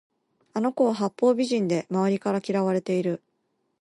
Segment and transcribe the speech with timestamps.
[0.55, 3.21] あの子は八方美人で周りから嫌われている